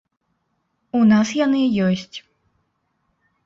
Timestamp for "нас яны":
1.11-1.61